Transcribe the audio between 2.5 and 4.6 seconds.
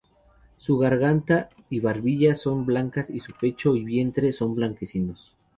blancas y su pecho y vientre son